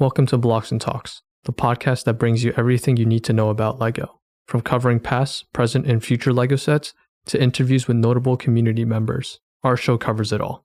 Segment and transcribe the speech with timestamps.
[0.00, 3.50] Welcome to Blocks and Talks, the podcast that brings you everything you need to know
[3.50, 4.18] about LEGO.
[4.46, 6.94] From covering past, present, and future LEGO sets
[7.26, 10.64] to interviews with notable community members, our show covers it all.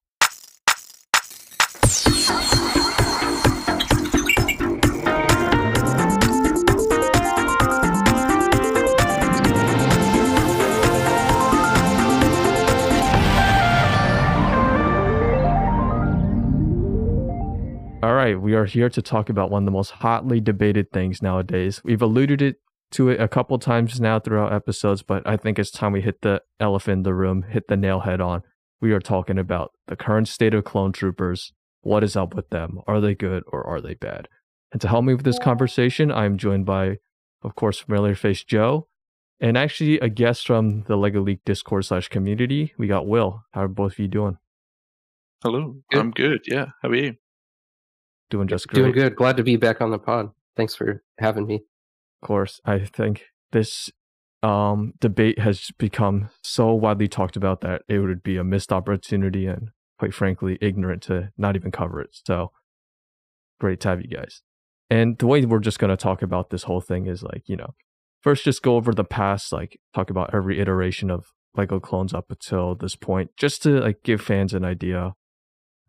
[18.26, 21.82] Right, we are here to talk about one of the most hotly debated things nowadays.
[21.84, 22.56] We've alluded it
[22.92, 26.22] to it a couple times now throughout episodes, but I think it's time we hit
[26.22, 28.42] the elephant in the room, hit the nail head on.
[28.82, 31.54] We are talking about the current state of clone troopers.
[31.82, 32.80] What is up with them?
[32.88, 34.28] Are they good or are they bad?
[34.72, 36.98] And to help me with this conversation, I'm joined by,
[37.44, 38.88] of course, familiar face Joe,
[39.40, 42.74] and actually a guest from the Lego League Discord slash community.
[42.78, 43.44] We got Will.
[43.52, 44.38] How are both of you doing?
[45.44, 45.76] Hello.
[45.92, 46.00] Good.
[46.00, 46.42] I'm good.
[46.48, 46.68] Yeah.
[46.82, 47.16] How are you?
[48.30, 48.82] Doing just great.
[48.82, 49.16] Doing good.
[49.16, 50.32] Glad to be back on the pod.
[50.56, 51.64] Thanks for having me.
[52.22, 53.90] Of course, I think this
[54.42, 59.46] um, debate has become so widely talked about that it would be a missed opportunity
[59.46, 59.70] and,
[60.00, 62.10] quite frankly, ignorant to not even cover it.
[62.26, 62.52] So
[63.60, 64.42] great to have you guys.
[64.90, 67.56] And the way we're just going to talk about this whole thing is like, you
[67.56, 67.74] know,
[68.22, 72.26] first just go over the past, like talk about every iteration of Lego clones up
[72.30, 75.16] until this point, just to like give fans an idea,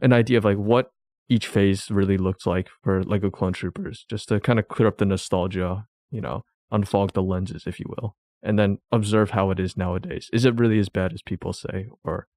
[0.00, 0.92] an idea of like what
[1.28, 4.98] each phase really looked like for Lego Clone Troopers, just to kind of clear up
[4.98, 9.58] the nostalgia, you know, unfog the lenses, if you will, and then observe how it
[9.58, 10.30] is nowadays.
[10.32, 12.28] Is it really as bad as people say, or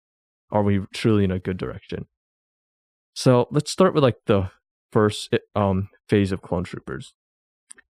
[0.51, 2.07] are we truly in a good direction?
[3.13, 4.51] So let's start with like the
[4.91, 7.13] first um, phase of Clone Troopers.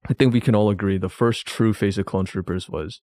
[0.08, 3.00] I think we can all agree the first true phase of Clone Troopers was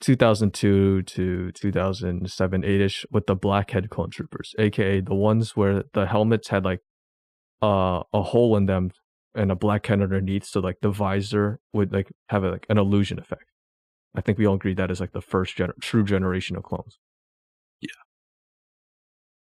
[0.00, 6.06] 2002 to 2007, 8 ish with the Blackhead Clone Troopers, aka the ones where the
[6.06, 6.80] helmets had like
[7.62, 8.90] uh, a hole in them
[9.34, 12.78] and a black head underneath, so like the visor would like have a, like an
[12.78, 13.44] illusion effect.
[14.14, 16.98] I think we all agree that is like the first gener- true generation of clones.
[17.80, 17.90] Yeah.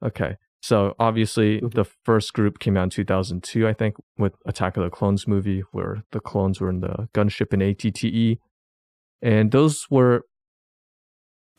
[0.08, 1.74] Okay, so obviously Mhm.
[1.74, 5.62] the first group came out in 2002, I think, with Attack of the Clones movie,
[5.72, 8.40] where the clones were in the gunship in ATTE,
[9.22, 10.24] and those were,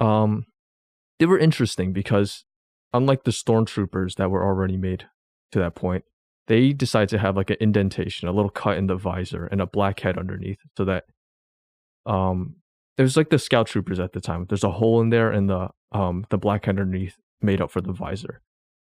[0.01, 0.47] um,
[1.19, 2.45] they were interesting because
[2.93, 5.09] unlike the stormtroopers that were already made
[5.53, 6.05] to that point,
[6.47, 9.67] they decide to have like an indentation, a little cut in the visor, and a
[9.67, 11.05] black head underneath, so that
[12.07, 12.57] um,
[12.99, 14.47] was like the scout troopers at the time.
[14.49, 17.81] There's a hole in there, and the um the black head underneath made up for
[17.81, 18.43] the visor,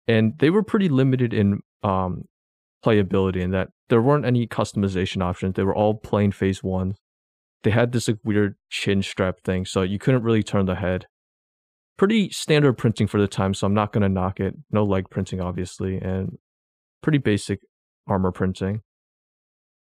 [0.07, 2.25] and they were pretty limited in um
[2.85, 5.55] playability in that there weren't any customization options.
[5.55, 6.95] They were all plain phase one.
[7.63, 11.07] They had this like weird chin strap thing, so you couldn't really turn the head.
[11.97, 14.55] Pretty standard printing for the time, so I'm not gonna knock it.
[14.71, 16.37] No leg printing, obviously, and
[17.07, 17.61] pretty basic
[18.09, 18.81] armor printing.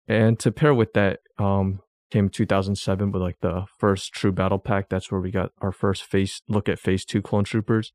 [0.08, 4.90] And to pair with that, um, came 2007 with like the first true battle pack.
[4.90, 7.94] That's where we got our first face look at phase two clone troopers.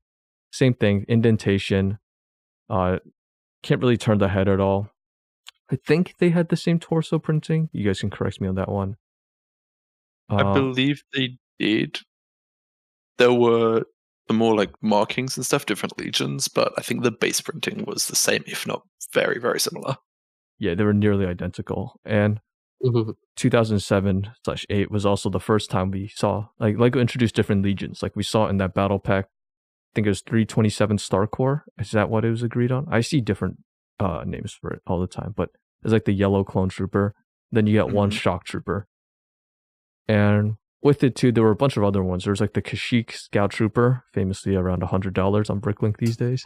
[0.52, 1.98] Same thing, indentation.
[2.70, 2.98] Uh,
[3.64, 4.90] can't really turn the head at all.
[5.68, 7.70] I think they had the same torso printing.
[7.72, 8.98] You guys can correct me on that one.
[10.28, 11.98] I Uh, believe they did.
[13.18, 13.82] There were
[14.28, 18.06] the more like markings and stuff, different legions, but I think the base printing was
[18.06, 19.96] the same, if not very, very similar.
[20.60, 22.00] yeah, they were nearly identical.
[22.04, 22.40] And
[22.84, 23.14] Mhm.
[23.36, 28.02] 2007 slash 8 was also the first time we saw like lego introduced different legions
[28.04, 31.90] like we saw in that battle pack i think it was 327 Star Corps is
[31.90, 33.56] that what it was agreed on i see different
[33.98, 35.50] uh names for it all the time but
[35.82, 37.16] it's like the yellow clone trooper
[37.50, 38.20] then you get one Mhm.
[38.20, 38.86] shock trooper
[40.06, 42.62] and with it too there were a bunch of other ones there was like the
[42.62, 46.42] kashyyyk scout trooper famously around $100 on bricklink these days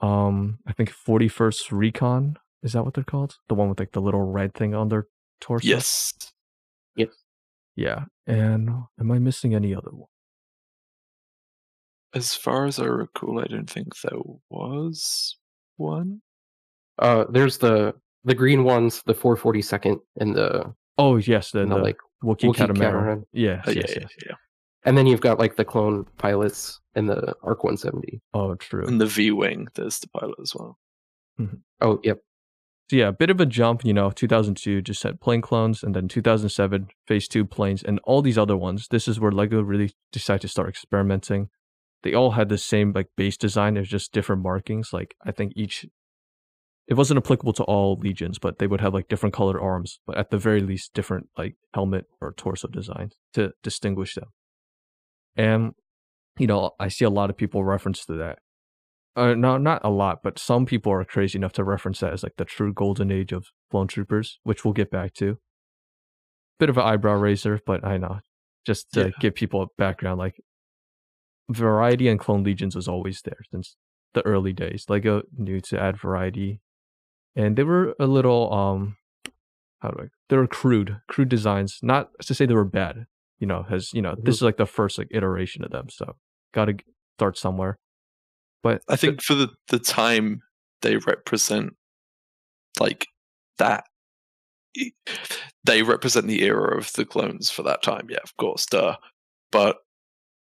[0.00, 4.00] um i think 41st recon is that what they're called the one with like the
[4.00, 5.06] little red thing on their
[5.40, 6.12] torso Yes.
[7.76, 8.04] yeah.
[8.26, 8.68] And
[9.00, 10.08] am I missing any other one?
[12.14, 14.18] As far as I recall, I don't think there
[14.50, 15.36] was
[15.76, 16.20] one.
[16.98, 21.76] Uh, there's the the green ones, the 442nd, and the, Oh, yes, the, and the,
[21.76, 22.76] the like, Wookiee, Wookiee catamaran.
[22.92, 23.24] catamaran.
[23.32, 24.10] Yes, Uh, yeah, yes, yeah, yes.
[24.26, 24.34] yeah.
[24.84, 28.20] and then you've got like the clone pilots and the Arc 170.
[28.34, 28.86] Oh, true.
[28.86, 30.78] And the V Wing, there's the pilot as well.
[31.80, 32.18] Oh, yep.
[32.90, 35.94] So yeah, a bit of a jump, you know, 2002 just had plane clones and
[35.94, 38.88] then 2007 phase 2 planes and all these other ones.
[38.90, 41.48] This is where Lego really decided to start experimenting.
[42.02, 44.92] They all had the same like base design, there's just different markings.
[44.92, 45.86] Like I think each
[46.88, 50.16] it wasn't applicable to all legions, but they would have like different colored arms, but
[50.18, 54.28] at the very least different like helmet or torso designs to distinguish them.
[55.36, 55.72] And
[56.38, 58.38] you know, I see a lot of people reference to that.
[59.16, 62.22] Uh, no, not a lot, but some people are crazy enough to reference that as
[62.22, 65.38] like the true golden age of clone troopers, which we'll get back to.
[66.58, 68.20] Bit of an eyebrow raiser, but I know
[68.66, 69.10] just to Yeah.
[69.20, 70.40] give people a background, like
[71.50, 73.76] variety and clone legions was always there since
[74.14, 74.86] the early days.
[74.88, 76.60] Lego knew to add variety,
[77.36, 78.96] and they were a little um,
[79.80, 80.06] how do I?
[80.28, 81.78] They were crude, crude designs.
[81.82, 83.06] Not to say they were bad,
[83.38, 86.16] you know, as you know, this is like the first like iteration of them, so
[86.52, 86.76] got to
[87.16, 87.78] start somewhere.
[88.62, 90.42] But I think for the, the time
[90.82, 91.74] they represent
[92.78, 93.06] like
[93.58, 93.84] that
[95.64, 98.96] they represent the era of the clones for that time, yeah, of course, duh.
[99.50, 99.78] But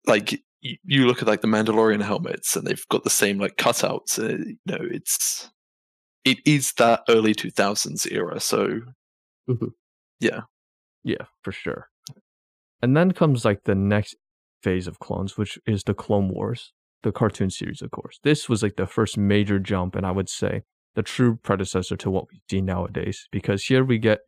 [0.06, 3.56] like you, you look at like the Mandalorian helmets and they've got the same like
[3.56, 5.50] cutouts, uh, you know, it's
[6.24, 8.80] it is that early two thousands era, so
[10.20, 10.42] Yeah,
[11.04, 11.88] Yeah, for sure.
[12.80, 14.16] And then comes like the next
[14.62, 16.72] phase of clones, which is the Clone Wars,
[17.02, 18.18] the cartoon series, of course.
[18.22, 20.62] This was like the first major jump, and I would say
[20.94, 24.20] the true predecessor to what we see nowadays, because here we get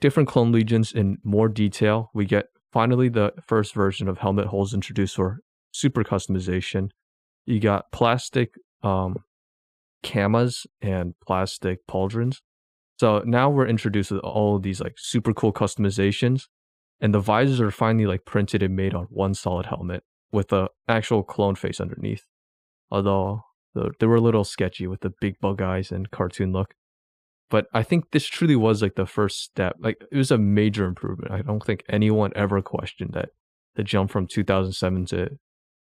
[0.00, 2.10] different clone legions in more detail.
[2.14, 5.40] We get finally the first version of helmet holes introduced for
[5.72, 6.90] super customization.
[7.46, 9.16] You got plastic um,
[10.02, 12.38] kamas and plastic pauldrons.
[12.98, 16.44] So now we're introduced with all of these like super cool customizations,
[17.00, 20.02] and the visors are finally like printed and made on one solid helmet
[20.32, 22.26] with the actual clone face underneath.
[22.90, 23.42] Although
[23.74, 26.74] they were a little sketchy with the big bug eyes and cartoon look.
[27.50, 29.76] But I think this truly was like the first step.
[29.78, 31.32] Like it was a major improvement.
[31.32, 33.30] I don't think anyone ever questioned that
[33.76, 35.30] the jump from 2007 to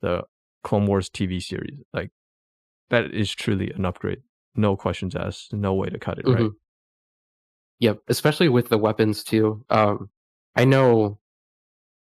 [0.01, 0.24] the
[0.63, 1.77] Clone Wars TV series.
[1.94, 2.09] Like
[2.94, 4.22] that is truly an upgrade.
[4.56, 5.51] No questions asked.
[5.51, 6.38] No way to cut it right.
[6.38, 6.56] Mhm.
[7.80, 9.66] Yep, especially with the weapons too.
[9.72, 10.12] Um,
[10.56, 11.19] I know,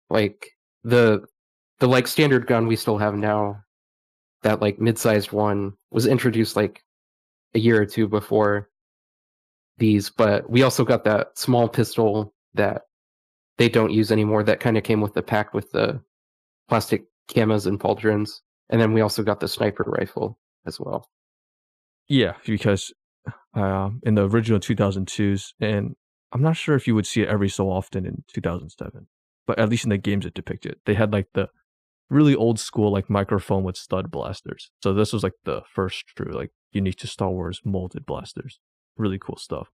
[0.10, 0.50] like
[0.84, 1.26] the
[1.80, 3.64] the like standard gun we still have now,
[4.42, 6.84] that like mid-sized one was introduced like
[7.54, 8.70] a year or two before
[9.78, 12.84] these, but we also got that small pistol that
[13.58, 14.44] they don't use anymore.
[14.44, 16.02] That kind of came with the pack with the
[16.68, 21.10] plastic kamas and pauldrons, and then we also got the sniper rifle as well.
[22.08, 22.94] Yeah, because
[23.54, 25.96] um, in the original 2002s, and
[26.32, 29.08] I'm not sure if you would see it every so often in 2007,
[29.46, 31.50] but at least in the games it depicted, they had like the
[32.10, 34.72] really old school like microphone with stud blasters.
[34.82, 38.60] So this was like the first true like unique to Star Wars molded blasters.
[38.98, 39.70] Really cool stuff.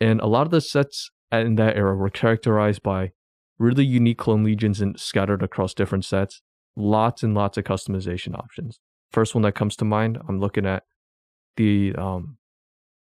[0.00, 3.12] And a lot of the sets in that era were characterized by
[3.58, 6.40] really unique clone legions and scattered across different sets.
[6.76, 8.78] Lots and lots of customization options.
[9.10, 10.84] First one that comes to mind, I'm looking at
[11.56, 12.36] the um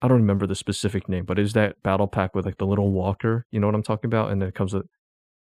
[0.02, 2.92] I don't remember the specific name, but is that battle pack with like the little
[2.92, 3.46] walker?
[3.52, 4.32] You know what I'm talking about?
[4.32, 4.86] And then it comes with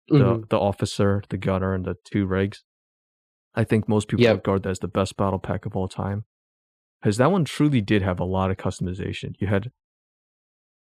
[0.09, 0.49] the Mhm.
[0.51, 2.59] the officer, the gunner, and the two regs.
[3.55, 4.33] I think most people Yeah.
[4.33, 6.25] regard that as the best battle pack of all time,
[7.01, 9.35] because that one truly did have a lot of customization.
[9.41, 9.71] You had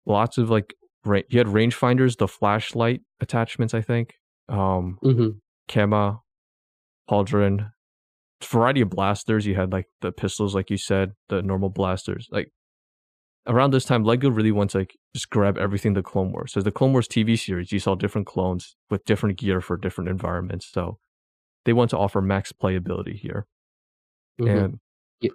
[0.07, 0.75] lots of like
[1.05, 3.75] ra- you had rangefinders, the flashlight attachments.
[3.75, 4.15] I think,
[4.49, 5.41] um, Mhm.
[5.69, 6.21] Kama,
[7.11, 7.73] Pauldron,
[8.47, 9.47] variety of blasters.
[9.47, 12.29] You had like the pistols, like you said, the normal blasters.
[12.31, 12.53] Like
[13.47, 16.53] around this time, Lego really wants to like just grab everything the Clone Wars.
[16.53, 20.11] So the Clone Wars TV series, you saw different clones with different gear for different
[20.11, 20.67] environments.
[20.71, 20.99] So
[21.65, 23.47] they want to offer max playability here.
[24.41, 24.65] Mhm.
[24.65, 24.81] And
[25.21, 25.31] Ye-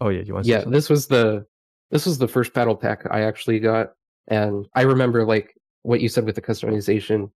[0.00, 1.46] oh yeah, you want to yeah this was the
[1.90, 3.92] this was the first battle pack i actually got
[4.28, 7.30] and i remember like what you said with the customization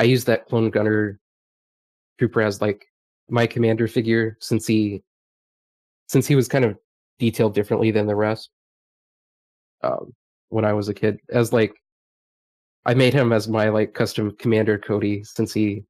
[0.00, 1.20] i used that clone gunner
[2.18, 2.86] trooper as like
[3.30, 5.02] my commander figure since he
[6.06, 6.76] since he was kind of
[7.18, 8.50] detailed differently than the rest
[9.82, 10.12] um
[10.48, 11.72] when i was a kid as like
[12.86, 15.84] i made him as my like custom commander cody since he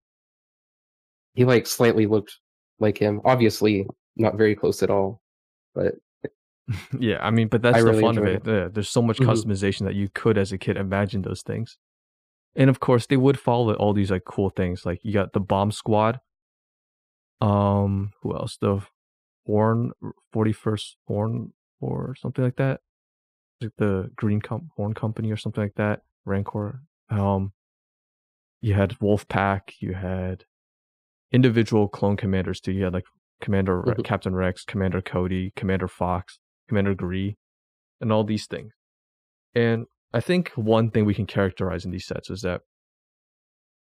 [1.34, 2.38] he like slightly looked
[2.78, 5.20] like him obviously not very close at all
[5.74, 5.94] but
[7.00, 8.42] yeah, I mean, but that's I the really fun of it.
[8.46, 9.26] Yeah, there's so much Mhm.
[9.26, 11.78] customization that you could, as a kid, imagine those things.
[12.54, 14.84] And of course, they would follow all these like cool things.
[14.86, 16.20] Like you got the bomb squad.
[17.40, 18.56] Um, who else?
[18.60, 18.80] The
[19.46, 19.92] Horn,
[20.32, 22.80] Forty First Horn, or something like that.
[23.60, 26.00] Like the Green Com- Horn Company or something like that.
[26.24, 26.82] Rancor.
[27.08, 27.52] Um,
[28.60, 29.74] you had Wolf Pack.
[29.80, 30.44] You had
[31.32, 32.72] individual clone commanders too.
[32.72, 33.06] You had like
[33.40, 34.04] Commander Mhm.
[34.04, 37.36] Captain Rex, Commander Cody, Commander Fox, Commander Gree,
[38.00, 38.72] and all these things.
[39.54, 42.62] And I think one thing we can characterize in these sets is that,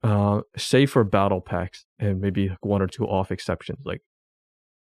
[0.04, 0.42] uh,
[0.86, 4.00] for battle packs and maybe one or two off exceptions, like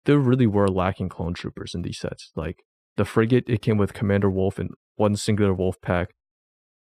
[0.06, 2.32] there really were lacking clone troopers in these sets.
[2.36, 2.64] Like
[2.98, 6.10] the frigate, it came with Commander Wolf and one singular Wolf pack.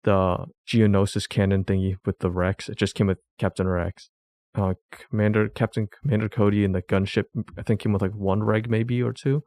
[0.03, 4.09] The Geonosis cannon thingy with the Rex, it just came with Captain Rex.
[4.55, 7.25] Uh, Commander Captain Commander Cody and the gunship,
[7.57, 9.43] I think came with like one reg maybe or two,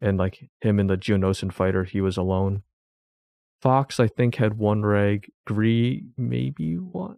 [0.00, 2.62] and like him and the Geonosis fighter, he was alone.
[3.60, 5.26] Fox, I think, had one reg.
[5.46, 7.16] Gree, maybe one.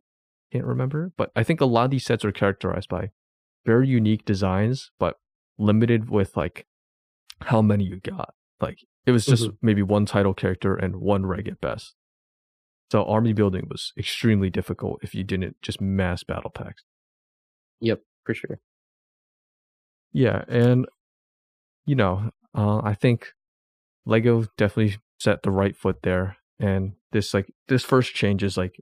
[0.52, 1.12] Can't remember.
[1.16, 3.10] But I think a lot of these sets are characterized by
[3.66, 5.16] very unique designs, but
[5.58, 6.66] limited with like
[7.42, 8.34] how many you got.
[8.60, 11.94] Like it was just maybe one title character and one reg at best.
[12.90, 16.82] So army building was extremely difficult if you didn't just mass battle packs.
[17.80, 18.60] Yep, for sure.
[20.12, 20.86] Yeah, and
[21.84, 23.32] you know, uh, I think
[24.06, 28.80] Lego definitely set the right foot there, and this like this first change is like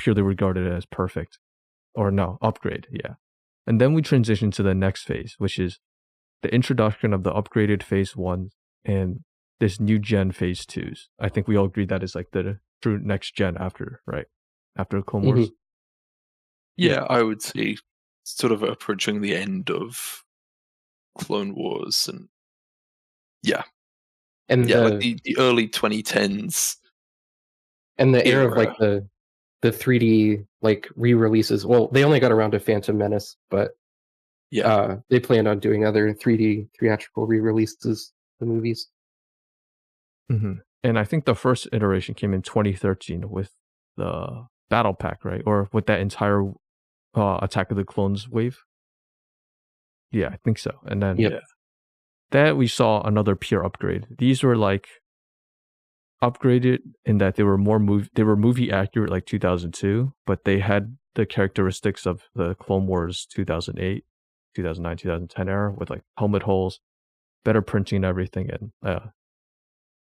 [0.00, 1.38] purely regarded as perfect,
[1.94, 3.14] or no upgrade, yeah.
[3.66, 5.78] And then we transition to the next phase, which is
[6.42, 8.48] the introduction of the upgraded phase one
[8.84, 9.20] and
[9.60, 11.10] this new gen phase twos.
[11.20, 14.24] I think we all agree that is like the true next gen after, right?
[14.76, 15.48] After Clone Wars.
[15.50, 15.52] Mhm.
[16.76, 17.76] Yeah, I would say
[18.24, 20.24] sort of approaching the end of
[21.18, 22.28] Clone Wars and
[23.42, 23.64] yeah.
[24.48, 26.76] And yeah, the like the, the early 2010s.
[27.98, 29.06] and the era of like the
[29.62, 31.66] the 3D like re-releases.
[31.66, 33.72] Well, they only got around to Phantom Menace, but
[34.50, 34.66] Yeah.
[34.72, 38.88] uh, they planned on doing other 3D theatrical re-releases of the movies.
[40.28, 43.50] hmm And I think the first iteration came in 2013 with
[43.96, 45.42] the battle pack, right?
[45.44, 46.42] Or with that entire
[47.14, 48.58] uh, Attack of the Clones wave.
[50.12, 50.72] Yeah, I think so.
[50.86, 51.32] And then Yep.
[51.32, 51.40] Yeah.
[52.30, 54.06] that we saw another pure upgrade.
[54.18, 54.88] These were like
[56.22, 60.58] upgraded in that they were more movie they were movie accurate like 2002, but they
[60.58, 64.04] had the characteristics of the Clone Wars 2008,
[64.54, 66.80] 2009, 2010 era with like helmet holes,
[67.44, 69.08] better printing and everything, and uh,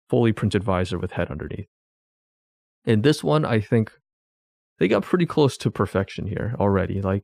[0.09, 1.67] fully printed visor with head underneath.
[2.85, 3.91] In this one, I think
[4.79, 7.01] they got pretty close to perfection here already.
[7.01, 7.23] Like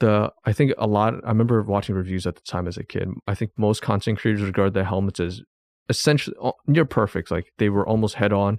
[0.00, 1.14] the, I think a lot.
[1.24, 3.08] I remember watching reviews at the time as a kid.
[3.26, 5.42] I think most content creators regard the helmets as
[5.88, 7.30] essentially near perfect.
[7.30, 8.58] Like they were almost head on.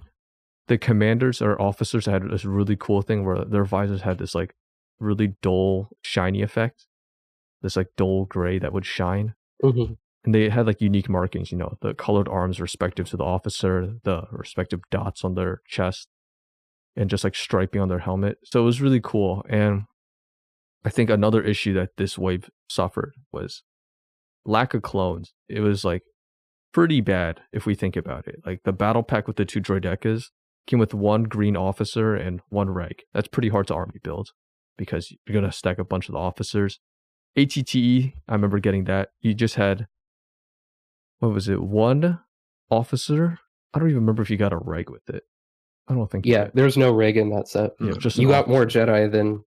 [0.68, 4.54] The commanders or officers had this really cool thing where their visors had this like
[5.00, 6.86] really dull shiny effect,
[7.62, 9.96] this like dull gray that would shine Mhm.
[10.24, 13.96] and they had like unique markings, you know, the colored arms respective to the officer,
[14.04, 16.08] the respective dots on their chest,
[16.94, 18.38] and just like striping on their helmet.
[18.44, 19.44] So it was really cool.
[19.48, 19.84] And
[20.84, 23.62] I think another issue that this wave suffered was
[24.44, 25.32] lack of clones.
[25.48, 26.02] It was like
[26.72, 28.40] pretty bad if we think about it.
[28.46, 30.24] Like the battle pack with the two droidekas
[30.66, 33.02] came with one green officer and one reg.
[33.12, 34.30] That's pretty hard to army build
[34.76, 36.78] because you're gonna stack a bunch of the officers.
[37.36, 39.10] ATTE, I remember getting that.
[39.20, 39.86] You just had
[41.18, 41.62] what was it?
[41.62, 42.20] One
[42.70, 43.38] officer.
[43.74, 45.22] I don't even remember if you got a reg with it.
[45.88, 46.24] I don't think.
[46.26, 47.72] Yeah, there's no reg in that set.
[47.80, 48.52] yeah, just You got officer.
[48.52, 49.44] more Jedi than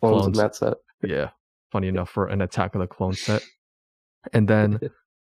[0.00, 0.74] clones, in that set.
[1.02, 1.30] Yeah,
[1.72, 3.42] funny enough for an Attack of the Clone set.
[4.32, 4.80] And then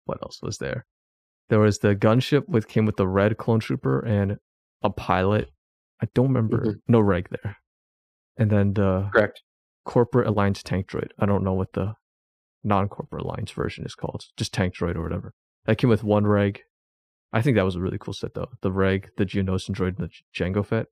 [0.05, 0.85] what else was there?
[1.51, 4.37] There was the gunship with came with the red clone trooper and
[4.81, 5.49] a pilot.
[6.01, 6.65] I don't remember.
[6.65, 6.81] Mhm.
[6.87, 7.57] No reg there.
[8.37, 9.43] And then the Correct.
[9.83, 11.09] corporate alliance tank droid.
[11.19, 11.95] I don't know what the
[12.63, 14.23] non-corporate alliance version is called.
[14.37, 15.33] Just tank droid or whatever.
[15.65, 16.61] That came with one reg.
[17.33, 18.49] I think that was a really cool set though.
[18.61, 20.87] The reg, the Geonosian droid, and the Jango Fett.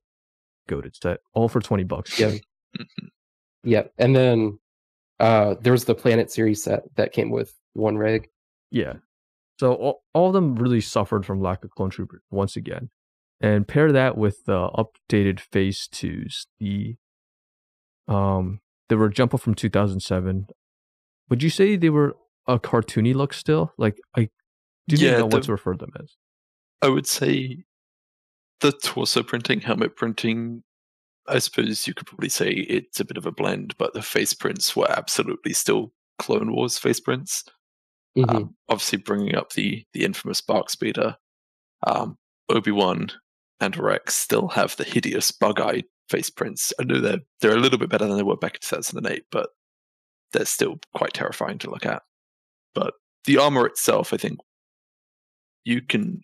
[0.67, 1.21] Goated set.
[1.33, 2.19] All for twenty bucks.
[2.19, 2.33] Yeah.
[3.63, 3.93] yep.
[3.97, 4.59] and then
[5.21, 8.27] uh, there was the Planet Series set that came with one reg.
[8.71, 8.95] Yeah.
[9.59, 12.89] So all, all of them really suffered from lack of clone troopers once again.
[13.41, 16.95] And pair that with the updated phase twos, the
[18.07, 20.47] um they were jump up from 2007.
[21.29, 22.15] Would you say they were
[22.47, 23.73] a cartoony look still?
[23.77, 24.29] Like I
[24.87, 26.15] do you Yeah, know what the- to refer them as.
[26.81, 27.65] I would say
[28.61, 30.63] the torso printing, helmet printing.
[31.27, 34.33] I suppose you could probably say it's a bit of a blend, but the face
[34.33, 37.43] prints were absolutely still Clone Wars face prints.
[38.17, 38.35] Mhm.
[38.35, 41.15] Um, obviously, bringing up the the infamous BARC Speeder,
[41.87, 42.17] um,
[42.49, 43.11] Obi Wan
[43.59, 46.73] and Rex still have the hideous bug eye face prints.
[46.79, 49.49] I know they're they're a little bit better than they were back in 2008, but
[50.33, 52.03] they're still quite terrifying to look at.
[52.73, 52.93] But
[53.25, 54.39] the armor itself, I think,
[55.65, 56.21] you can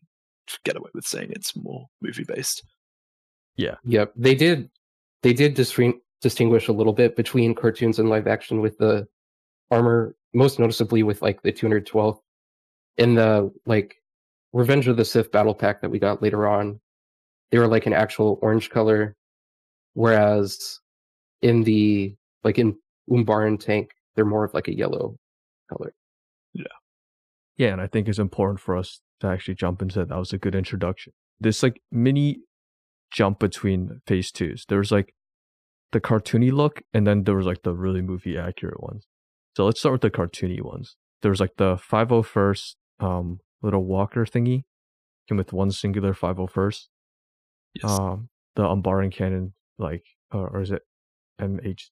[0.64, 2.64] get away with saying it's more movie based.
[3.58, 3.76] Yeah.
[3.86, 4.70] Yep, they did.
[5.24, 9.08] They did distin- distinguish a little bit between cartoons and live action with the
[9.72, 12.20] armor, most noticeably with like the 212
[12.98, 13.96] in the like
[14.54, 16.80] Revenge of the Sith battle pack that we got later on.
[17.52, 19.16] They were like an actual orange color,
[19.94, 20.80] whereas
[21.42, 22.78] in the like in
[23.10, 25.18] Umbaran tank, they're more of like a yellow
[25.70, 25.94] color.
[27.58, 30.10] Yeah, and I think it's important for us to actually jump into that.
[30.10, 31.14] That was a good introduction.
[31.40, 32.40] This like mini
[33.12, 34.66] jump between phase twos.
[34.68, 35.14] There was like
[35.92, 39.06] the cartoony look, and then there was like the really movie accurate ones.
[39.56, 40.96] So let's start with the cartoony ones.
[41.22, 44.64] There was like the 501st um little walker thingy
[45.28, 46.82] came with one singular 501st.
[47.74, 48.00] Yes.
[48.00, 50.84] um, the Umbaran cannon, like, or, or is it
[51.42, 51.90] MH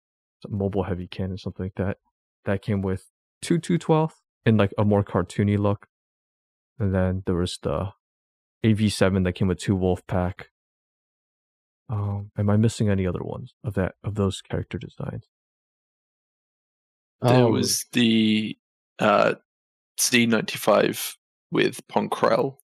[0.50, 1.98] mobile heavy cannon, something like that.
[2.46, 3.10] That came with
[3.42, 4.14] two 212
[4.46, 5.88] in like a more cartoony look.
[6.80, 7.90] And then there was the
[8.66, 10.50] AV7 that came with two wolf pack.
[11.90, 15.28] Um, am I missing any other ones of that of those character designs?
[17.24, 18.58] There Um, was the
[19.00, 19.36] uh,
[20.00, 21.14] Z95
[21.52, 22.58] with Pong Krell.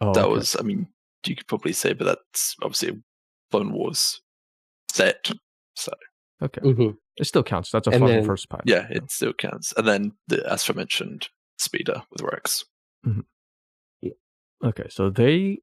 [0.00, 0.30] Oh, that okay.
[0.32, 0.88] was, I mean,
[1.26, 2.94] you could probably say, but that's obviously a
[3.50, 4.20] Clone Wars
[4.92, 5.30] set.
[5.76, 5.92] So
[6.42, 6.60] okay.
[6.62, 6.94] mhm.
[7.16, 7.70] It still counts.
[7.70, 8.62] That's a And fun then- first pack.
[8.64, 9.74] yeah, it still counts.
[9.76, 11.28] And then the as mentioned,
[11.58, 12.64] Speeder with Rex.
[14.62, 15.60] Okay, so they,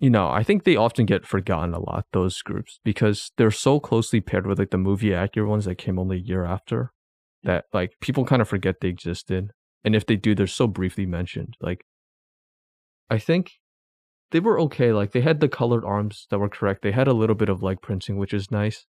[0.00, 3.78] you know, I think they often get forgotten a lot, those groups, because they're so
[3.78, 6.92] closely paired with like the movie accurate ones that came only a year after
[7.44, 9.52] that like people kind of forget they existed.
[9.84, 11.56] And if they do, they're so briefly mentioned.
[11.60, 11.84] Like,
[13.10, 13.52] I think
[14.30, 14.92] they were okay.
[14.92, 16.82] Like, they had the colored arms that were correct.
[16.82, 18.86] They had a little bit of leg printing, which is nice.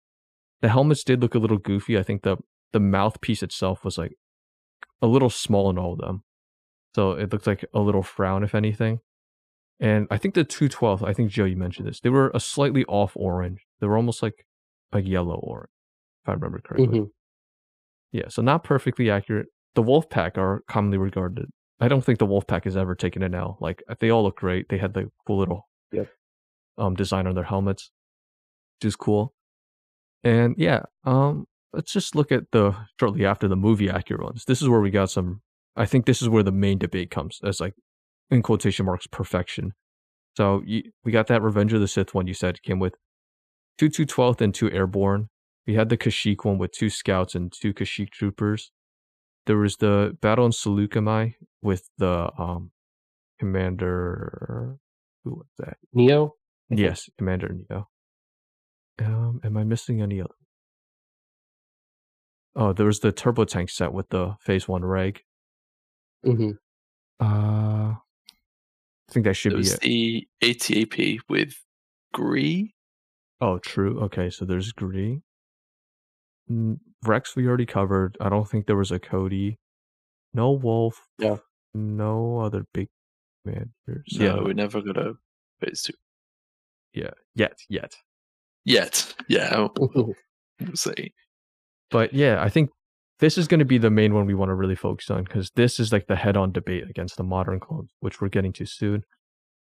[0.63, 1.99] The helmets did look a little goofy.
[1.99, 2.37] I think the
[2.73, 4.13] the mouthpiece itself was like
[5.01, 6.23] a little small in all of them.
[6.95, 9.01] So it looked like a little frown, if anything.
[9.79, 12.01] And I think the 212, I think Joe, you mentioned this.
[12.01, 13.67] They were a slightly off orange.
[13.81, 14.47] They were almost like
[14.93, 15.69] a yellow orange,
[16.25, 17.01] if I remember correctly.
[17.01, 17.11] Mhm.
[18.13, 19.47] Yeah, so not perfectly accurate.
[19.75, 21.47] The Wolfpack are commonly regarded.
[21.81, 23.59] I don't think the Wolfpack has ever taken an L.
[23.61, 24.69] Like they all look great.
[24.69, 26.09] They had the cool little Yep.
[26.79, 27.91] um design on their helmets,
[28.81, 29.35] which is cool.
[30.25, 34.45] And yeah, um, let's just look at the shortly after the movie accurate ones.
[34.47, 35.43] This is where we got some.
[35.77, 37.75] I think this is where the main debate comes as like
[38.31, 39.73] in quotation marks perfection.
[40.37, 42.95] So you, we got that Revenge of the Sith one you said came with
[43.79, 45.29] two two twelfth and two airborne.
[45.67, 48.71] We had the Kashyyyk one with two scouts and two Kashyyyk troopers.
[49.47, 52.71] There was the battle in Saleucami with the um
[53.39, 54.79] commander.
[55.25, 55.77] Who was that?
[55.95, 56.31] Neyo.
[56.71, 57.85] Yes, Commander Neyo.
[59.05, 60.35] Um, am I missing any other?
[62.55, 65.21] Oh, there was the turbo tank set with the Phase One reg.
[66.25, 66.53] hmm
[67.21, 69.81] Uh, I think that should There be was it.
[69.81, 71.55] the ATAP with
[72.15, 72.75] Gree.
[73.41, 74.01] Oh, true.
[74.05, 75.21] Okay, so there's Gree.
[76.51, 78.17] Mm, Rex we already covered.
[78.21, 79.59] I don't think there was a Cody.
[80.35, 81.07] No Wolf.
[81.19, 81.37] Yeah.
[81.75, 82.89] No other big
[83.45, 84.03] man here.
[84.09, 85.15] So, yeah, we never got a
[85.61, 85.93] phase two
[86.97, 87.11] yeah.
[87.35, 87.95] Yet, yet.
[88.65, 89.15] yet.
[89.29, 90.15] Yeah, we'll,
[90.61, 91.13] we'll see.
[91.91, 92.71] But yeah, I think
[93.21, 95.53] this is going to be the main one we want to really focus on because
[95.55, 99.05] this is like the head-on debate against the modern clones, which we're getting to soon.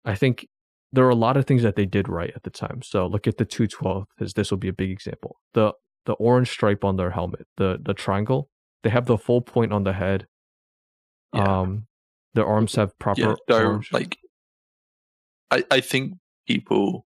[0.05, 0.47] I think
[0.93, 2.83] there are a lot of things that they did right at the time.
[2.83, 5.37] So look at the 212 because this will be a big example.
[5.55, 5.73] The
[6.07, 8.49] the orange stripe on their helmet, the the triangle,
[8.83, 10.27] they have the full point on the head.
[11.35, 11.61] Yeah.
[11.61, 11.87] Um,
[12.35, 13.93] their arms have proper yeah, orange.
[13.93, 14.19] like
[15.51, 16.15] I I think
[16.47, 17.07] people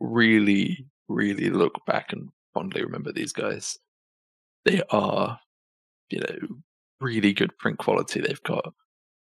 [0.00, 3.78] really really look back and fondly remember these guys.
[4.64, 5.38] They are,
[6.10, 6.60] you know,
[7.00, 8.20] really good print quality.
[8.20, 8.74] They've got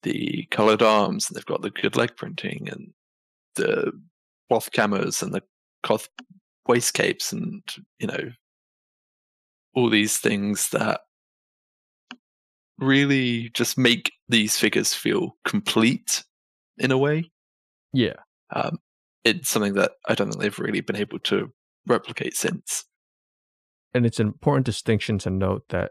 [0.02, 2.92] the colored arms and they've got the good leg printing and
[3.54, 3.92] the
[4.48, 5.42] cloth camos and the
[5.82, 6.08] cloth
[6.66, 7.62] waist capes and
[7.98, 8.30] you know
[9.74, 11.00] all these things that
[12.78, 16.24] really just make these figures feel complete
[16.78, 17.30] in a way.
[17.92, 18.14] yeah,
[18.54, 18.78] Um,
[19.24, 21.52] it's something that I don't think they've really been able to
[21.86, 22.84] replicate since.
[23.92, 25.90] and it's an important distinction to note that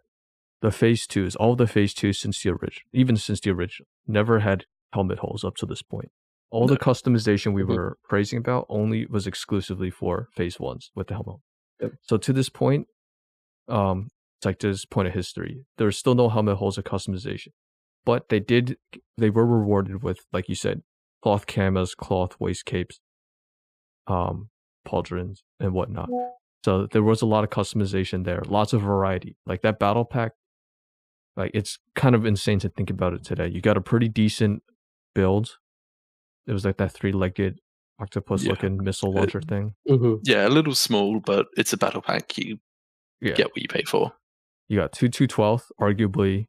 [0.61, 4.39] the phase twos, all the phase twos since the original, even since the original, never
[4.39, 6.09] had helmet holes up to this point.
[6.49, 7.67] All the customization we Mhm.
[7.75, 11.41] were praising about only was exclusively for phase ones with the helmet.
[11.81, 11.91] Yep.
[12.01, 12.87] So to this point,
[13.69, 17.49] um, it's like to this point of history, there's still no helmet holes of customization,
[18.05, 18.77] but they did,
[19.17, 20.81] they were rewarded with, like you said,
[21.21, 22.99] cloth kamas, cloth waist capes,
[24.07, 24.49] um,
[24.87, 26.09] pauldrons, and whatnot.
[26.65, 29.37] So there was a lot of customization there, lots of variety.
[29.45, 30.31] Like that battle pack,
[31.35, 33.47] like it's kind of insane to think about it today.
[33.47, 34.63] You got a pretty decent
[35.15, 35.57] build.
[36.47, 37.59] It was like that three-legged
[37.99, 39.75] octopus-looking missile Uh, launcher thing.
[39.87, 42.37] hmm Yeah, a little small, but it's a battle pack.
[42.37, 42.57] You
[43.21, 44.13] Yeah, get what you pay for.
[44.67, 46.47] you got two two twelfth, arguably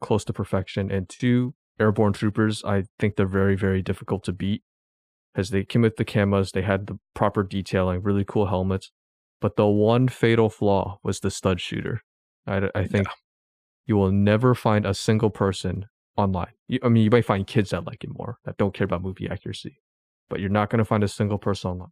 [0.00, 2.64] close to perfection, and two airborne troopers.
[2.64, 4.62] I think they're very very difficult to beat
[5.32, 8.90] because they came with the kamas, they had the proper detailing, really cool helmets.
[9.40, 12.00] But the one fatal flaw was the stud shooter.
[12.46, 13.06] I, I think
[13.84, 15.84] you will never find a single person
[16.16, 16.52] online.
[16.68, 19.02] You, I mean, you might find kids that like it more, that don't care about
[19.02, 19.78] movie accuracy,
[20.30, 21.90] but you're not going to find a single person online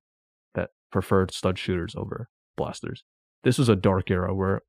[0.55, 3.05] that preferred stud shooters over blasters.
[3.45, 4.63] This was a dark era where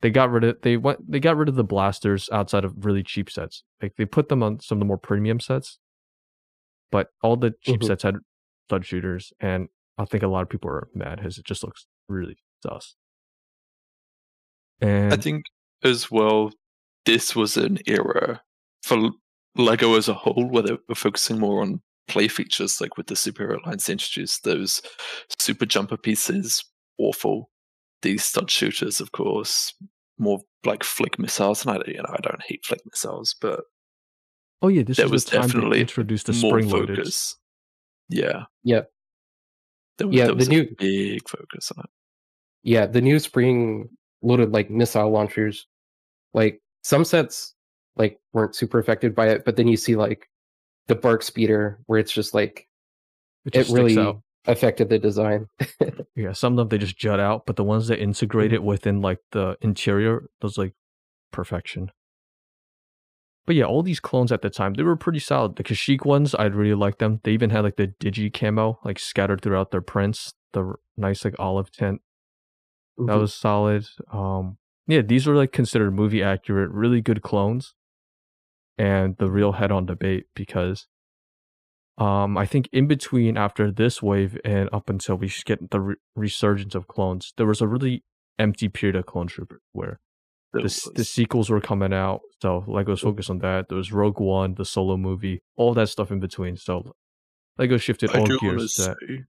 [0.00, 3.02] they got rid of they went they got rid of the blasters outside of really
[3.02, 3.62] cheap sets.
[3.82, 5.78] Like they put them on some of the more premium sets,
[6.90, 7.86] but all the cheap Mhm.
[7.86, 8.16] sets had
[8.66, 9.68] stud shooters, and
[9.98, 12.96] I think a lot of people are mad because it just looks really sus.
[14.80, 15.44] And I think
[15.82, 16.52] as well,
[17.04, 18.42] this was an era
[18.82, 19.10] for
[19.56, 23.14] Lego as a whole where they were focusing more on play features, like with the
[23.14, 24.80] superhero lines introduced those
[25.38, 26.64] super jumper pieces,
[26.98, 27.50] awful.
[28.02, 29.74] These stud shooters, of course,
[30.18, 31.64] more like flick missiles.
[31.66, 33.60] And I, you know, I don't hate flick missiles, but
[34.62, 36.96] oh yeah, this there is was the time definitely introduced the more spring loaded.
[36.98, 37.36] focus.
[38.08, 38.82] Yeah, Yeah,
[39.98, 41.90] there was, Yeah, there the was a new- big focus on it.
[42.62, 42.86] yeah.
[42.86, 43.88] The new spring
[44.22, 45.66] loaded like missile launchers,
[46.34, 47.54] like some sets
[47.96, 50.28] like weren't super affected by it, but then you see like
[50.86, 52.66] the BARC Speeder where it's just like
[53.44, 54.22] It, it just sticks really out.
[54.48, 55.46] Affected the design.
[56.16, 58.54] Yeah, some of them they just jut out, but the ones that integrate Mm-hmm.
[58.56, 60.74] it within like the interior, those like
[61.30, 61.92] perfection.
[63.46, 65.54] But yeah, all these clones at the time, they were pretty solid.
[65.56, 67.20] The Kashyyyk ones, I really liked them.
[67.22, 71.36] They even had like the digi camo, like scattered throughout their prints, the nice like
[71.38, 72.02] olive tint.
[72.98, 73.20] That Mhm.
[73.20, 73.86] was solid.
[74.12, 74.58] Um,
[74.88, 77.74] yeah, these were like considered movie accurate, really good clones,
[78.76, 80.88] and the real head-on debate because,
[81.98, 85.96] um, I think in between after this wave and up until we get the re-
[86.16, 88.04] resurgence of clones, there was a really
[88.38, 89.98] empty period of Clone Trooper where
[90.52, 90.62] the
[90.94, 93.04] the sequels were coming out, so Lego's Mhm.
[93.04, 93.68] focused on that.
[93.68, 96.56] There was Rogue One, the solo movie, all that stuff in between.
[96.56, 96.94] So
[97.58, 99.24] Lego shifted I all do want to gears say that.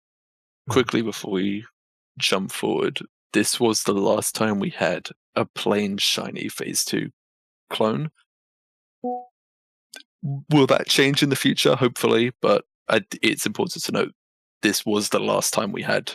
[0.70, 1.66] quickly before we
[2.18, 3.00] jump forward.
[3.34, 7.10] This was the last time we had a plain shiny Phase Two
[7.70, 8.12] clone.
[10.22, 11.76] Will that change in the future?
[11.76, 12.66] Hopefully, but
[13.22, 14.12] it's important to note
[14.62, 16.12] this was the last time we had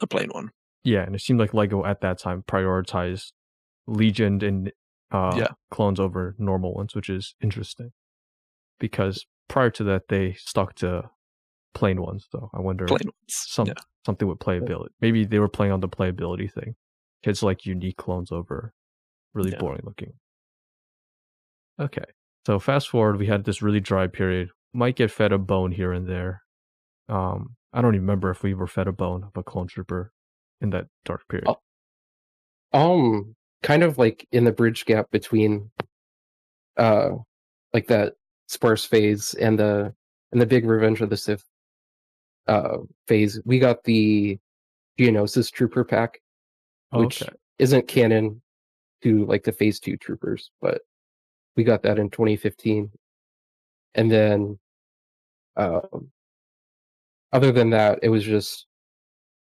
[0.00, 0.50] a plain one.
[0.84, 3.32] Yeah, and it seemed like Lego at that time prioritized
[3.86, 4.72] Legion and
[5.10, 5.48] uh, Yeah.
[5.70, 7.90] clones over normal ones, which is interesting.
[8.80, 11.10] Because prior to that, they stuck to
[11.74, 12.26] plain ones.
[12.32, 13.14] Though I wonder Plain ones.
[13.28, 13.74] some yeah.
[14.06, 14.88] something with playability.
[15.00, 16.74] Maybe they were playing on the playability thing.
[17.22, 18.72] Kids like unique clones over
[19.34, 19.58] really Yeah.
[19.58, 20.14] boring looking.
[21.80, 22.04] Okay,
[22.46, 24.50] so fast forward, we had this really dry period.
[24.74, 26.42] Might get fed a bone here and there.
[27.08, 30.12] Um, I don't even remember if we were fed a bone of a clone trooper
[30.60, 31.48] in that dark period.
[31.48, 31.58] Oh.
[32.72, 35.70] Um, kind of like in the bridge gap between,
[36.76, 37.10] uh,
[37.74, 38.14] like that
[38.48, 39.94] sparse phase and the
[40.32, 41.44] and the big Revenge of the Sith,
[42.48, 43.40] uh, phase.
[43.44, 44.38] We got the
[44.98, 46.20] Geonosis Trooper pack,
[46.90, 47.32] which okay.
[47.58, 48.40] isn't canon
[49.02, 50.80] to like the Phase Two Troopers, but
[51.56, 52.90] we got that in 2015,
[53.94, 54.58] and then,
[55.56, 56.10] um,
[57.32, 58.66] other than that, it was just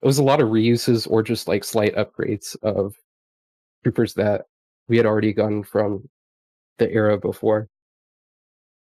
[0.02, 2.94] it was a lot of reuses or just like slight upgrades of
[3.82, 4.42] troopers that
[4.88, 6.08] we had already gotten from
[6.78, 7.68] the era before.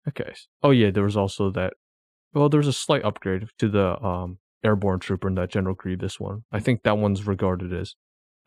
[0.09, 0.35] Okay.
[0.62, 1.74] Oh yeah, there was also that.
[2.33, 6.18] Well, there was a slight upgrade to the um airborne trooper in that General Grievous
[6.18, 6.44] one.
[6.50, 7.94] I think that one's regarded as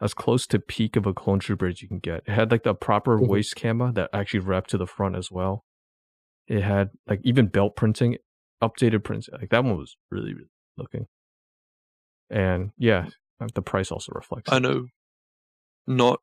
[0.01, 2.23] as close to peak of a clone trooper as you can get.
[2.27, 3.27] It had like the proper Mhm.
[3.27, 5.65] waist camera that actually wrapped to the front as well.
[6.47, 8.17] It had like even belt printing,
[8.61, 9.27] updated prints.
[9.31, 11.07] Like that one was really, really looking.
[12.29, 14.51] And yeah, uh, the price also reflects.
[14.51, 14.87] I know,
[15.87, 16.21] not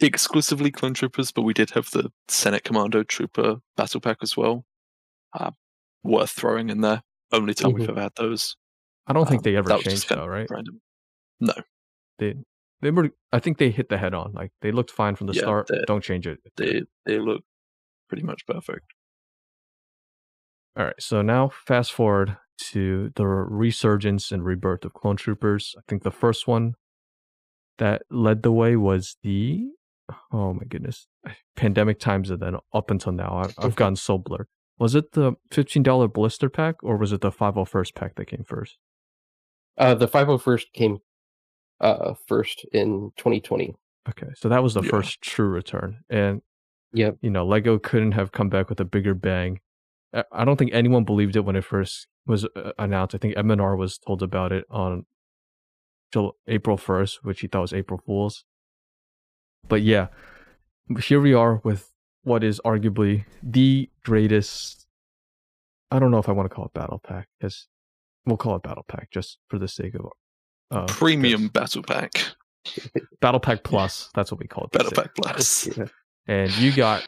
[0.00, 4.64] exclusively clone troopers, but we did have the Senate Commando Trooper battle pack as well.
[5.32, 5.52] Uh,
[6.02, 7.02] worth throwing in there.
[7.32, 7.92] Only time we've Mhm.
[7.92, 8.56] ever had those.
[9.06, 10.46] I don't think um, they ever that was just changed though, right?
[10.50, 10.80] Random.
[11.40, 11.54] No,
[12.18, 12.34] They
[12.82, 13.10] they were.
[13.32, 14.32] I think they hit the head on.
[14.32, 15.68] Like they looked fine from the Yeah, start.
[15.86, 16.38] Don't change it.
[16.56, 17.42] they they look
[18.08, 18.86] pretty much perfect.
[20.76, 22.36] All right, so now fast forward
[22.72, 25.74] to the resurgence and rebirth of clone troopers.
[25.78, 26.74] I think the first one
[27.78, 29.66] that led the way was the
[30.32, 31.06] oh my goodness,
[31.56, 34.48] pandemic times, and then up until now, I've, I've gotten so blurred.
[34.78, 38.14] Was it the fifteen dollar blister pack or was it the five hundred first pack
[38.16, 38.78] that came first?
[39.78, 40.98] Uh, the 501st came
[41.82, 43.74] uh, first in 2020.
[44.08, 44.90] Okay, so that was the Yeah.
[44.90, 46.42] first true return, and
[46.94, 47.18] Yep.
[47.22, 49.60] you know, Lego couldn't have come back with a bigger bang.
[50.12, 53.14] I- I don't think anyone believed it when it first was uh, announced.
[53.14, 55.06] I think MNR was told about it on
[56.12, 58.44] till April 1st, which he thought was April Fool's.
[59.66, 60.08] But yeah,
[61.00, 61.92] here we are with
[62.22, 64.86] what is arguably the greatest.
[65.90, 67.68] I don't know if I want to call it Battle Pack because
[68.26, 70.06] we'll call it Battle Pack just for the sake of
[70.72, 71.50] uh, Premium this.
[71.50, 72.12] battle pack,
[73.20, 74.08] Battle Pack Plus.
[74.14, 74.70] That's what we call it.
[74.72, 75.68] battle these pack plus.
[75.76, 75.86] Yeah.
[76.26, 77.06] and you got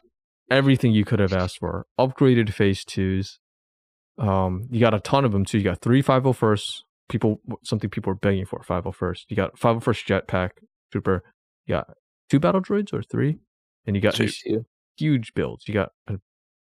[0.50, 1.86] everything you could have asked for.
[1.98, 3.38] Upgraded phase twos.
[4.18, 5.58] Um, you got a ton of them too.
[5.58, 6.80] You got three 501st.
[7.08, 8.60] People, something people were begging for.
[8.60, 9.24] 501st.
[9.28, 10.50] You got 501st jetpack
[10.90, 11.22] trooper.
[11.66, 11.88] You got
[12.30, 13.38] two battle droids or three,
[13.86, 14.24] and you got Two.
[14.24, 14.64] these Two.
[14.96, 15.66] huge builds.
[15.68, 16.14] You got a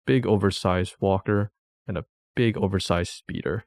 [0.06, 1.52] big oversized walker
[1.88, 3.66] and a big oversized speeder.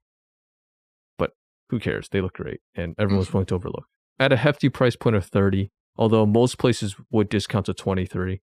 [1.71, 2.09] Who cares?
[2.09, 3.87] They look great, and everyone's willing to overlook.
[4.19, 8.41] At a hefty price point of 30, although most places would discount to 23.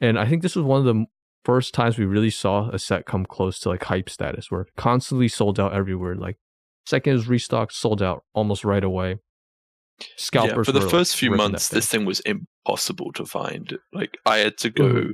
[0.00, 1.06] And I think this was one of the
[1.44, 5.28] first times we really saw a set come close to like hype status where constantly
[5.28, 6.14] sold out everywhere.
[6.14, 6.36] Like
[6.86, 9.18] second is restocked, sold out almost right away.
[10.16, 13.78] Scalpers yeah, for the were, like, first few months, this thing was impossible to find.
[13.92, 15.12] Like I had to go Mhm.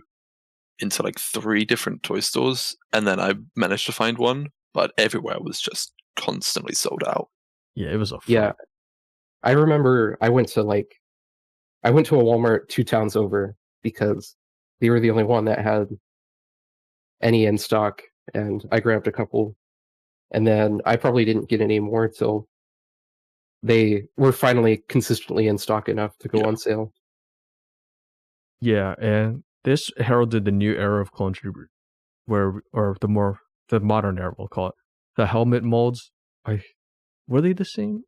[0.79, 5.39] into like three different toy stores, and then I managed to find one, but everywhere
[5.41, 7.29] was just constantly sold out.
[7.75, 8.53] Yeah, it was a Yeah.
[9.43, 10.95] I remember I went to like
[11.85, 14.35] I went to a Walmart two towns over because
[14.81, 15.89] they were the only one that had
[17.23, 18.03] any in stock
[18.35, 19.57] and I grabbed a couple.
[20.33, 22.49] And then I probably didn't get any more till
[23.63, 26.47] they were finally consistently in stock enough to go Yeah.
[26.47, 26.93] on sale.
[28.61, 31.71] Yeah, and this heralded the new era of clone troopers,
[32.27, 34.75] where or the more the modern era we'll call it.
[35.19, 36.11] The helmet molds,
[36.47, 36.63] I
[37.27, 38.05] were they the same?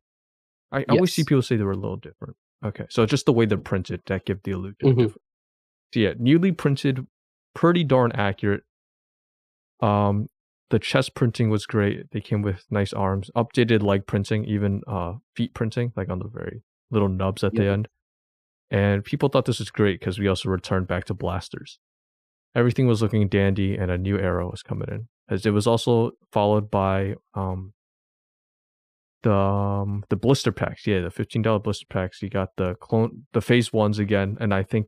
[0.71, 2.37] I always see people say they were a little different.
[2.65, 4.77] Okay, so just the way they're printed that give the illusion.
[4.81, 5.11] Mhm.
[5.93, 7.05] So yeah, newly printed,
[7.53, 8.63] pretty darn accurate.
[9.81, 10.29] Um,
[10.69, 12.09] the chest printing was great.
[12.11, 16.29] They came with nice arms, updated leg printing, even uh feet printing, like on the
[16.29, 17.87] very little nubs at the end.
[18.69, 21.77] And people thought this was great because we also returned back to blasters.
[22.55, 25.07] Everything was looking dandy, and a new era was coming in.
[25.31, 27.73] As it was also followed by um
[29.23, 30.85] the um, the blister packs.
[30.85, 32.21] Yeah, the fifteen dollar blister packs.
[32.21, 34.87] You got the clone, the phase ones again, and I think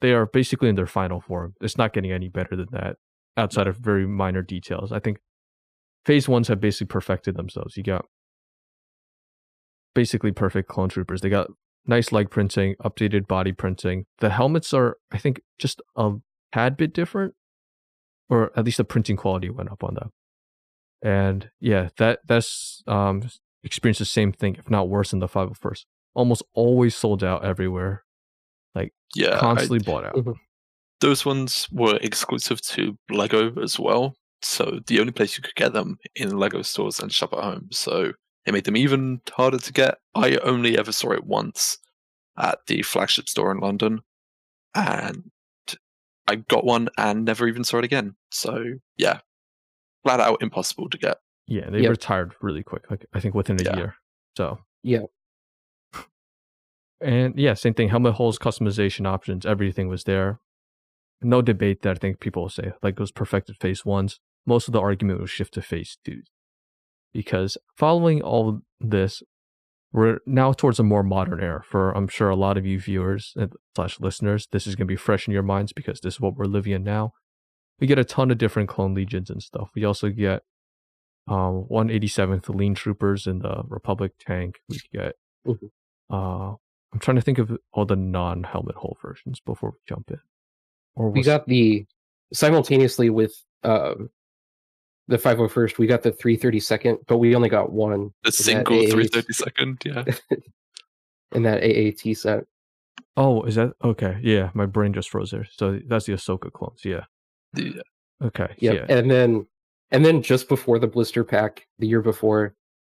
[0.00, 1.54] they are basically in their final form.
[1.60, 2.96] It's not getting any better than that,
[3.36, 4.92] outside of very minor details.
[4.92, 5.18] I think
[6.04, 7.76] phase ones have basically perfected themselves.
[7.76, 8.04] You got
[9.94, 11.20] basically perfect clone troopers.
[11.20, 11.48] They got
[11.86, 14.04] nice leg printing, updated body printing.
[14.18, 16.12] The helmets are, I think, just a
[16.52, 17.34] tad bit different,
[18.28, 20.10] or at least the printing quality went up on them.
[21.02, 23.28] And yeah, that that's um
[23.64, 25.84] experienced the same thing, if not worse, than the 501st.
[26.14, 28.04] Almost always sold out everywhere,
[28.74, 30.14] like Yeah, I- constantly bought out.
[30.14, 30.34] Mhm.
[31.00, 34.16] those ones were exclusive to Lego as well.
[34.42, 37.68] So the only place you could get them in Lego stores and shop at home.
[37.72, 38.12] So
[38.46, 39.98] it made them even harder to get.
[40.14, 41.78] I only ever saw it once
[42.38, 44.00] at the flagship store in London,
[44.74, 45.30] and
[46.28, 48.16] I got one and never even saw it again.
[48.30, 48.64] So
[48.96, 49.20] yeah,
[50.04, 51.18] flat out impossible to get.
[51.46, 51.90] Yeah, they Yep.
[51.90, 53.76] retired really quick, like I think within a Yeah.
[53.76, 53.94] year.
[54.36, 55.02] So Yeah.
[57.00, 57.90] And yeah, same thing.
[57.90, 60.40] Helmet holes, customization options, everything was there.
[61.20, 62.72] No debate that I think people will say.
[62.82, 64.18] Like those perfected phase ones.
[64.46, 66.22] Most of the argument will shift to phase two.
[67.12, 69.22] Because following all this,
[69.96, 71.62] we're now towards a more modern era.
[71.64, 74.94] For I'm sure a lot of you viewers and slash listeners, this is gonna be
[74.96, 77.14] fresh in your minds because this is what we're living in now.
[77.80, 79.70] We get a ton of different clone legions and stuff.
[79.74, 80.42] We also get
[81.28, 84.60] um 187th lean troopers in the Republic tank.
[84.68, 85.70] We get Mhm.
[86.10, 86.54] uh
[86.92, 90.20] I'm trying to think of all the non-helmet hole versions before we jump in.
[90.94, 91.86] Or We got the
[92.32, 94.10] simultaneously with um
[95.08, 99.32] the 501st, we got the 332nd, but we only got one The single AAT 330
[99.32, 100.04] second, yeah.
[101.34, 102.44] in that AAT set.
[103.16, 104.18] oh, is that okay?
[104.22, 105.46] Yeah, my brain just froze there.
[105.52, 106.82] So that's the Ahsoka clones.
[106.84, 107.04] Yeah.
[107.52, 107.82] The-
[108.22, 108.48] Okay.
[108.60, 108.74] Yep.
[108.74, 108.96] Yeah.
[108.96, 109.46] And then
[109.90, 112.54] and then just before the blister pack, the year before,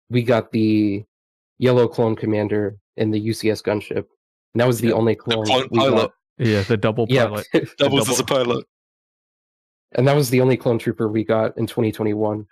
[0.10, 1.04] we got the
[1.60, 3.98] yellow clone commander in the UCS gunship.
[4.54, 5.46] And that was the Yeah, only the clone.
[5.46, 5.90] clone we got.
[5.92, 6.64] pilot Yeah.
[6.64, 7.28] The double Yeah.
[7.28, 7.46] pilot.
[7.54, 8.66] doubles double- as a pilot.
[9.94, 12.46] And that was the only clone trooper we got in 2021.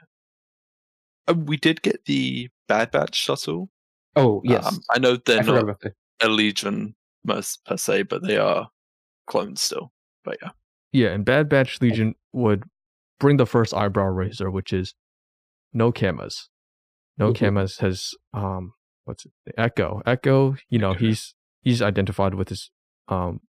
[1.27, 3.69] Uh, we did get the Bad Batch shuttle.
[4.15, 4.65] Oh, yes.
[4.67, 5.83] Um, I know they're I not about
[6.21, 8.69] a legion most per se, but they are
[9.27, 9.91] clones still.
[10.23, 10.49] But yeah,
[10.91, 12.63] Yeah, and Bad Batch Legion would
[13.19, 14.93] bring the first eyebrow raiser, which is
[15.71, 16.49] no kamas.
[17.17, 17.35] No Mhm.
[17.35, 18.73] kamas has um
[19.05, 19.31] what's it?
[19.57, 20.01] Echo.
[20.05, 22.69] Echo, you know, he's he's identified with his
[23.07, 23.41] um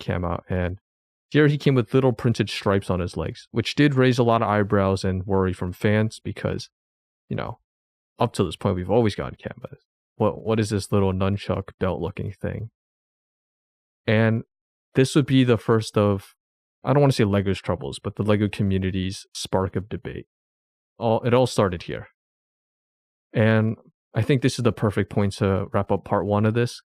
[0.00, 0.78] kama and
[1.30, 4.42] here he came with little printed stripes on his legs, which did raise a lot
[4.42, 6.70] of eyebrows and worry from fans because,
[7.28, 7.58] you know,
[8.18, 9.80] up to this point we've always gotten kamas.
[10.16, 12.70] What what is this little nunchuck belt looking thing?
[14.06, 14.44] And
[14.94, 16.34] this would be the first of
[16.84, 20.26] I don't want to say Lego's troubles, but the Lego community's spark of debate.
[20.98, 22.08] All it all started here.
[23.32, 23.76] And
[24.14, 26.80] I think this is the perfect point to wrap up part one of this.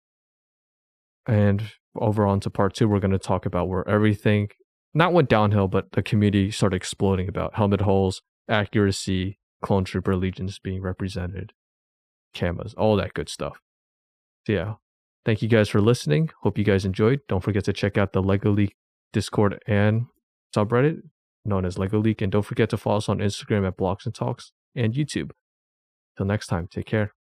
[1.28, 4.50] And over on to part two, we're going to talk about where everything
[4.94, 10.60] not went downhill, but the community started exploding about helmet holes, accuracy, clone trooper legions
[10.60, 11.54] being represented,
[12.34, 13.60] cameras, all that good stuff.
[14.46, 14.74] So yeah,
[15.26, 16.30] thank you guys for listening.
[16.42, 17.20] Hope you guys enjoyed.
[17.28, 18.74] Don't forget to check out the Lego League
[19.14, 20.04] Discord and
[20.56, 21.02] subreddit
[21.46, 22.22] known as Lego Leak.
[22.22, 25.32] And don't forget to follow us on Instagram at Blocks and Talks and YouTube.
[26.18, 27.19] Till next time, take care.